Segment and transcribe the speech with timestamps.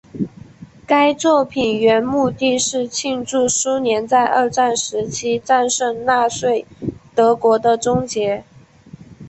[0.87, 6.65] 该作品原目的是庆祝苏联在二战时期战胜纳粹
[7.13, 8.43] 德国的终结。